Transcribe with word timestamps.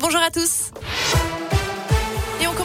Bonjour 0.00 0.20
à 0.20 0.30
tous. 0.30 0.70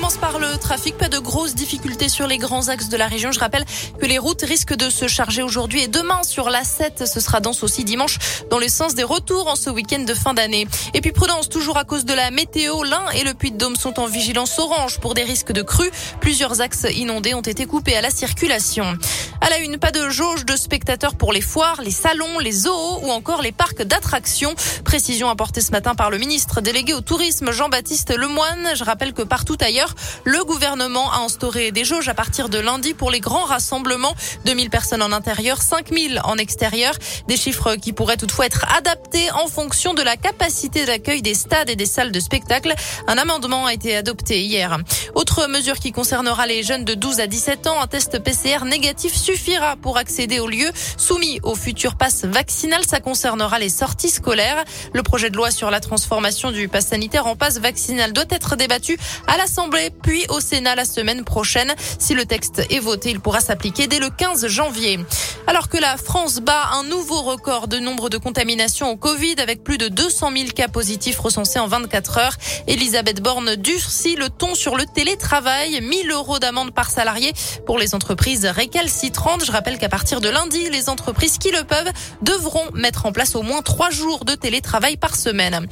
Commence 0.10 0.22
par 0.22 0.40
le 0.40 0.58
trafic. 0.58 0.98
Pas 0.98 1.08
de 1.08 1.20
grosses 1.20 1.54
difficultés 1.54 2.10
sur 2.10 2.26
les 2.26 2.40
grands 2.40 2.70
axes 2.70 2.90
de 2.90 2.98
la 2.98 3.06
région. 3.06 3.32
Je 3.32 3.40
rappelle 3.40 3.64
que 4.00 4.08
les 4.08 4.18
routes 4.18 4.42
risquent 4.42 4.74
de 4.74 4.90
se 4.90 5.08
charger 5.08 5.44
aujourd'hui 5.44 5.84
et 5.84 5.88
demain 5.88 6.24
sur 6.24 6.50
la 6.50 6.64
7. 6.64 7.06
Ce 7.06 7.20
sera 7.20 7.42
dense 7.42 7.62
aussi 7.62 7.84
dimanche 7.84 8.18
dans 8.50 8.58
le 8.58 8.70
sens 8.70 8.96
des 8.96 9.04
retours 9.04 9.48
en 9.48 9.56
ce 9.56 9.70
week-end 9.70 10.00
de 10.00 10.14
fin 10.16 10.34
d'année. 10.34 10.68
Et 10.96 11.02
puis 11.02 11.12
prudence 11.12 11.48
toujours 11.48 11.78
à 11.78 11.84
cause 11.84 12.06
de 12.06 12.14
la 12.16 12.32
météo. 12.32 12.84
L'Ain 12.84 13.08
et 13.14 13.24
le 13.24 13.36
Puy-de-Dôme 13.36 13.76
sont 13.76 14.00
en 14.00 14.08
vigilance 14.08 14.58
orange 14.58 15.00
pour 15.00 15.14
des 15.14 15.22
risques 15.22 15.52
de 15.52 15.62
crues. 15.62 15.92
Plusieurs 16.22 16.60
axes 16.60 16.88
inondés 16.92 17.36
ont 17.36 17.42
été 17.42 17.68
coupés 17.68 17.96
à 17.96 18.02
la 18.02 18.10
circulation. 18.10 18.98
À 19.42 19.50
la 19.52 19.60
une, 19.60 19.78
pas 19.78 19.92
de 19.92 20.10
jauge 20.10 20.44
de 20.44 20.56
spectateurs 20.56 21.16
pour 21.16 21.32
les 21.32 21.42
foires, 21.42 21.82
les 21.84 21.92
salons, 21.92 22.40
les 22.40 22.52
zoos 22.52 23.00
ou 23.04 23.12
encore 23.12 23.44
les 23.44 23.52
parcs 23.52 23.84
d'attractions. 23.84 24.56
Précision 24.84 25.30
apportée 25.30 25.62
ce 25.62 25.72
matin 25.72 25.94
par 25.94 26.10
le 26.10 26.18
ministre 26.18 26.62
délégué 26.62 26.94
au 26.94 27.02
tourisme 27.02 27.52
Jean-Baptiste 27.52 28.18
Lemoine. 28.18 28.76
Je 28.76 28.84
rappelle 28.84 29.14
que 29.14 29.22
partout 29.22 29.58
ailleurs, 29.62 29.96
le 30.24 30.44
gouvernement 30.44 31.12
a 31.12 31.20
instauré 31.20 31.72
des 31.72 31.84
jauges 31.84 32.10
à 32.10 32.14
partir 32.14 32.50
de 32.50 32.60
lundi 32.60 32.94
pour 32.94 33.12
les 33.12 33.20
grands 33.20 33.46
rassemblements. 33.46 34.16
2000 34.46 34.70
personnes 34.70 35.02
en 35.02 35.12
intérieur, 35.12 35.62
5000 35.62 36.22
en 36.24 36.38
extérieur. 36.38 36.94
Des 37.28 37.38
chiffres 37.38 37.76
qui 37.76 37.94
pourraient 37.94 38.18
toutefois 38.18 38.46
être 38.46 38.66
adaptés 38.76 39.32
en 39.32 39.48
fonction 39.48 39.94
de 39.94 40.02
la 40.02 40.18
capacité 40.18 40.86
d'accueil 40.86 41.22
des 41.22 41.34
stades 41.34 41.70
et 41.70 41.76
des 41.76 41.86
salles 41.86 42.12
de 42.12 42.20
spectacle. 42.20 42.74
Un 43.08 43.18
amendement 43.18 43.66
a 43.66 43.74
été 43.74 43.96
adopté 43.96 44.42
hier. 44.42 44.78
Autre 45.16 45.48
mesure 45.48 45.80
qui 45.80 45.92
concernera 45.92 46.48
les 46.48 46.64
jeunes 46.64 46.86
de 46.86 46.94
12 46.94 47.20
à 47.20 47.28
17 47.28 47.68
ans, 47.68 47.82
un 47.82 47.88
test 47.88 48.20
PCR 48.20 48.66
négatif 48.66 49.16
suffira 49.16 49.76
pour 49.76 49.98
accéder 49.98 50.40
aux 50.40 50.48
lieux 50.48 50.72
soumis 50.98 51.40
au 51.44 51.56
futur 51.56 51.96
pass 51.96 52.26
vaccinal. 52.26 52.84
Ça 52.86 53.00
concernera 53.00 53.60
les 53.60 53.70
sorties 53.70 54.10
scolaires. 54.10 54.64
Le 54.94 55.04
projet 55.04 55.30
de 55.30 55.36
loi 55.36 55.52
sur 55.52 55.72
la 55.72 55.80
transformation 55.80 56.52
du 56.52 56.68
pass 56.68 56.88
sanitaire 56.88 57.28
en 57.28 57.36
pass 57.36 57.60
vaccinal 57.60 58.14
doit 58.14 58.26
être 58.30 58.56
débattu 58.56 58.98
à 59.28 59.38
l'Assemblée 59.38 59.89
puis 59.90 60.26
au 60.30 60.40
Sénat 60.40 60.76
la 60.76 60.86
semaine 60.86 61.24
prochaine. 61.24 61.74
Si 61.98 62.14
le 62.14 62.26
texte 62.26 62.62
est 62.70 62.80
voté, 62.80 63.12
il 63.12 63.20
pourra 63.20 63.40
s'appliquer 63.40 63.88
dès 63.88 64.00
le 64.00 64.10
15 64.10 64.48
janvier. 64.48 65.00
Alors 65.48 65.70
que 65.70 65.78
la 65.78 65.98
France 65.98 66.40
bat 66.40 66.70
un 66.74 66.84
nouveau 66.84 67.22
record 67.22 67.68
de 67.68 67.80
nombre 67.80 68.10
de 68.10 68.18
contaminations 68.18 68.90
au 68.92 68.98
Covid 68.98 69.36
avec 69.40 69.64
plus 69.64 69.78
de 69.78 69.88
200 69.88 70.32
000 70.36 70.50
cas 70.56 70.68
positifs 70.68 71.20
recensés 71.20 71.60
en 71.60 71.68
24 71.68 72.18
heures, 72.18 72.36
Elisabeth 72.68 73.22
Borne 73.22 73.56
durcit 73.56 74.16
le 74.16 74.30
ton 74.30 74.56
sur 74.56 74.76
le 74.76 74.86
télétravail. 74.86 75.82
1000 75.82 76.12
euros 76.12 76.40
d'amende 76.40 76.72
par 76.72 76.90
salarié 76.90 77.34
pour 77.66 77.78
les 77.78 77.96
entreprises 77.96 78.46
récalcitrantes 78.46 79.10
je 79.46 79.52
rappelle 79.52 79.78
qu'à 79.78 79.90
partir 79.90 80.22
de 80.22 80.30
lundi, 80.30 80.70
les 80.70 80.90
entreprises 80.90 81.38
qui 81.38 81.52
le 81.52 81.64
peuvent 81.64 81.92
devront 82.22 82.64
mettre 82.74 83.06
en 83.06 83.12
place 83.12 83.36
au 83.36 83.42
moins 83.42 83.62
trois 83.62 83.90
jours 83.90 84.26
de 84.26 84.36
télétravail 84.36 84.98
par 84.98 85.16
semaine. 85.16 85.68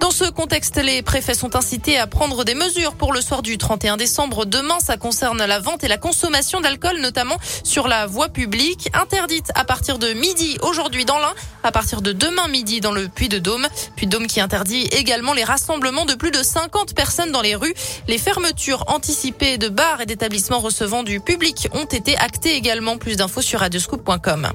Dans 0.00 0.10
ce 0.10 0.24
contexte, 0.30 0.76
les 0.76 1.02
préfets 1.02 1.34
sont 1.34 1.56
incités 1.56 1.98
à 1.98 2.06
prendre 2.06 2.44
des 2.44 2.54
mesures 2.54 2.94
pour 2.94 3.12
le 3.12 3.20
soir 3.20 3.42
du 3.42 3.58
31 3.58 3.96
décembre. 3.96 4.44
Demain, 4.44 4.78
ça 4.78 4.96
concerne 4.96 5.44
la 5.44 5.58
vente 5.58 5.84
et 5.84 5.88
la 5.88 5.96
consommation 5.96 6.60
d'alcool, 6.60 6.98
notamment 7.00 7.36
sur 7.64 7.88
la 7.88 8.06
voie 8.06 8.28
publique, 8.28 8.90
interdite 8.94 9.50
à 9.54 9.64
partir 9.64 9.98
de 9.98 10.12
midi 10.12 10.58
aujourd'hui 10.62 11.04
dans 11.04 11.18
l'Ain, 11.18 11.34
à 11.62 11.72
partir 11.72 12.02
de 12.02 12.12
demain 12.12 12.48
midi 12.48 12.80
dans 12.80 12.92
le 12.92 13.08
Puy-de-Dôme. 13.08 13.66
Puy-de-Dôme 13.96 14.26
qui 14.26 14.40
interdit 14.40 14.82
également 14.92 15.32
les 15.32 15.44
rassemblements 15.44 16.04
de 16.04 16.14
plus 16.14 16.30
de 16.30 16.42
50 16.42 16.94
personnes 16.94 17.32
dans 17.32 17.42
les 17.42 17.54
rues. 17.54 17.74
Les 18.06 18.18
fermetures 18.18 18.84
anticipées 18.88 19.58
de 19.58 19.68
bars 19.68 20.00
et 20.00 20.06
d'établissements 20.06 20.60
recevant 20.60 21.02
du 21.02 21.20
public 21.20 21.68
ont 21.72 21.84
été 21.84 22.16
actées 22.16 22.54
également. 22.54 22.98
Plus 22.98 23.16
d'infos 23.16 23.42
sur 23.42 23.60
radioscoop.com. 23.60 24.50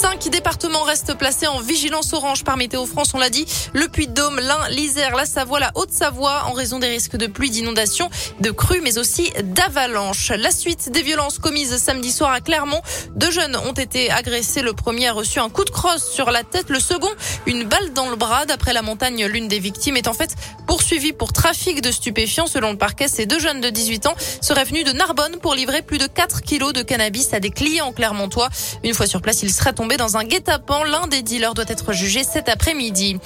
Cinq 0.00 0.30
départements 0.30 0.84
restent 0.84 1.14
placés 1.14 1.46
en 1.46 1.60
vigilance 1.60 2.14
orange 2.14 2.42
par 2.42 2.56
Météo 2.56 2.86
France. 2.86 3.10
On 3.12 3.18
l'a 3.18 3.28
dit, 3.28 3.44
le 3.74 3.86
Puy-de-Dôme, 3.86 4.40
l'Ain, 4.40 4.68
l'Isère, 4.70 5.14
la 5.14 5.26
Savoie, 5.26 5.60
la 5.60 5.72
Haute-Savoie, 5.74 6.44
en 6.46 6.52
raison 6.52 6.78
des 6.78 6.88
risques 6.88 7.16
de 7.16 7.26
pluie, 7.26 7.50
d'inondations, 7.50 8.08
de 8.40 8.50
crues, 8.50 8.80
mais 8.80 8.96
aussi 8.96 9.30
d'avalanches. 9.44 10.30
La 10.30 10.52
suite 10.52 10.90
des 10.90 11.02
violences 11.02 11.38
commises 11.38 11.76
samedi 11.76 12.12
soir 12.12 12.32
à 12.32 12.40
Clermont. 12.40 12.80
Deux 13.14 13.30
jeunes 13.30 13.54
ont 13.56 13.74
été 13.74 14.10
agressés. 14.10 14.62
Le 14.62 14.72
premier 14.72 15.08
a 15.08 15.12
reçu 15.12 15.38
un 15.38 15.50
coup 15.50 15.66
de 15.66 15.70
crosse 15.70 16.10
sur 16.10 16.30
la 16.30 16.44
tête. 16.44 16.70
Le 16.70 16.80
second, 16.80 17.10
une 17.44 17.64
balle 17.64 17.92
dans 17.92 18.08
le 18.08 18.16
bras. 18.16 18.46
D'après 18.46 18.72
la 18.72 18.80
montagne, 18.80 19.26
l'une 19.26 19.48
des 19.48 19.58
victimes 19.58 19.98
est 19.98 20.08
en 20.08 20.14
fait 20.14 20.34
poursuivie 20.66 21.12
pour 21.12 21.34
trafic 21.34 21.82
de 21.82 21.90
stupéfiants. 21.90 22.46
Selon 22.46 22.70
le 22.70 22.78
parquet, 22.78 23.06
ces 23.06 23.26
deux 23.26 23.38
jeunes 23.38 23.60
de 23.60 23.68
18 23.68 24.06
ans 24.06 24.14
seraient 24.40 24.64
venus 24.64 24.84
de 24.84 24.92
Narbonne 24.92 25.36
pour 25.42 25.54
livrer 25.54 25.82
plus 25.82 25.98
de 25.98 26.06
4 26.06 26.40
kilos 26.40 26.72
de 26.72 26.80
cannabis 26.80 27.34
à 27.34 27.40
des 27.40 27.50
clients 27.50 27.92
clermontois. 27.92 28.48
Une 28.82 28.94
fois 28.94 29.06
sur 29.06 29.20
place, 29.20 29.42
ils 29.42 29.52
seraient 29.52 29.74
tombé 29.90 29.96
dans 29.96 30.16
un 30.16 30.24
guet-apens. 30.24 30.84
L'un 30.84 31.06
des 31.08 31.22
dealers 31.22 31.54
doit 31.54 31.64
être 31.66 31.92
jugé 31.92 32.22
cet 32.22 32.48
après-midi. 32.48 33.18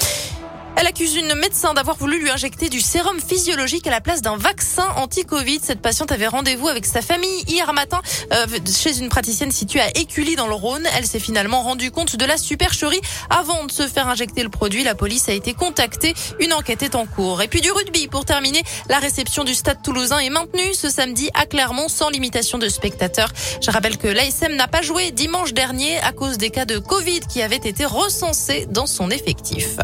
Elle 0.76 0.88
accuse 0.88 1.14
une 1.14 1.34
médecin 1.36 1.72
d'avoir 1.72 1.96
voulu 1.96 2.18
lui 2.18 2.30
injecter 2.30 2.68
du 2.68 2.80
sérum 2.80 3.20
physiologique 3.20 3.86
à 3.86 3.90
la 3.90 4.00
place 4.00 4.22
d'un 4.22 4.36
vaccin 4.36 4.86
anti-Covid. 4.96 5.60
Cette 5.62 5.80
patiente 5.80 6.10
avait 6.10 6.26
rendez-vous 6.26 6.66
avec 6.66 6.84
sa 6.84 7.00
famille 7.00 7.44
hier 7.46 7.72
matin 7.72 8.00
euh, 8.32 8.46
chez 8.66 8.98
une 8.98 9.08
praticienne 9.08 9.52
située 9.52 9.80
à 9.80 9.96
Écully 9.96 10.34
dans 10.34 10.48
le 10.48 10.54
Rhône. 10.54 10.84
Elle 10.96 11.06
s'est 11.06 11.20
finalement 11.20 11.62
rendue 11.62 11.92
compte 11.92 12.16
de 12.16 12.24
la 12.24 12.36
supercherie 12.36 13.00
avant 13.30 13.64
de 13.64 13.70
se 13.70 13.86
faire 13.86 14.08
injecter 14.08 14.42
le 14.42 14.48
produit. 14.48 14.82
La 14.82 14.96
police 14.96 15.28
a 15.28 15.32
été 15.32 15.54
contactée. 15.54 16.12
Une 16.40 16.52
enquête 16.52 16.82
est 16.82 16.96
en 16.96 17.06
cours. 17.06 17.40
Et 17.40 17.48
puis 17.48 17.60
du 17.60 17.70
rugby 17.70 18.08
pour 18.08 18.24
terminer. 18.24 18.62
La 18.88 18.98
réception 18.98 19.44
du 19.44 19.54
stade 19.54 19.80
toulousain 19.80 20.18
est 20.18 20.30
maintenue 20.30 20.74
ce 20.74 20.90
samedi 20.90 21.30
à 21.34 21.46
Clermont 21.46 21.88
sans 21.88 22.10
limitation 22.10 22.58
de 22.58 22.68
spectateurs. 22.68 23.32
Je 23.62 23.70
rappelle 23.70 23.96
que 23.96 24.08
l'ASM 24.08 24.56
n'a 24.56 24.66
pas 24.66 24.82
joué 24.82 25.12
dimanche 25.12 25.54
dernier 25.54 25.98
à 26.00 26.10
cause 26.10 26.36
des 26.36 26.50
cas 26.50 26.64
de 26.64 26.78
Covid 26.78 27.20
qui 27.20 27.42
avaient 27.42 27.56
été 27.56 27.84
recensés 27.84 28.66
dans 28.70 28.86
son 28.86 29.10
effectif. 29.10 29.78